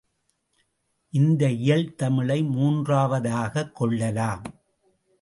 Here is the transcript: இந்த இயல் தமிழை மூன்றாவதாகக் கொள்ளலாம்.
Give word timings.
இந்த 1.09 1.49
இயல் 1.49 1.95
தமிழை 1.95 2.43
மூன்றாவதாகக் 2.43 3.71
கொள்ளலாம். 3.71 4.43